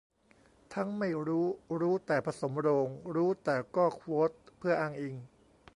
[0.73, 1.45] ทั้งไม่รู้
[1.79, 5.15] รู้แต่ผสมโรง รู้แต่ก็โควตเพื่ออ้างอิง